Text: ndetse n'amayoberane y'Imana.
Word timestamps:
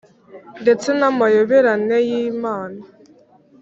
ndetse 0.61 0.89
n'amayoberane 0.99 1.97
y'Imana. 2.09 2.81